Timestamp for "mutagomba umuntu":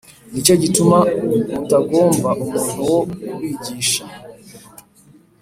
1.53-2.79